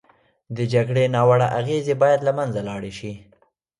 د 0.55 0.57
جګړې 0.73 1.03
ناوړه 1.15 1.47
اغېزې 1.59 1.95
باید 2.01 2.19
له 2.27 2.31
منځه 2.37 2.59
لاړې 2.69 2.91
شي. 2.99 3.13